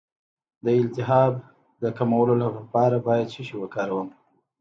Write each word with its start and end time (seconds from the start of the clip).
د 0.63 0.65
التهاب 0.81 1.33
د 1.81 1.83
کمولو 1.97 2.33
لپاره 2.57 2.95
باید 3.07 3.27
څه 3.33 3.41
شی 3.47 3.55
وکاروم؟ 3.59 4.07